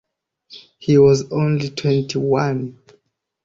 [0.79, 2.79] He was only twenty one.